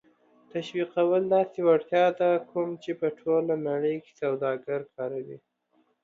تشویقول 0.51 1.23
داسې 1.35 1.59
وړتیا 1.67 2.05
ده 2.19 2.29
کوم 2.49 2.69
چې 2.83 2.91
په 2.99 3.07
ټوله 3.19 3.55
نړۍ 3.69 3.95
کې 4.03 4.11
سوداگر 4.21 4.81
کاروي 4.95 5.37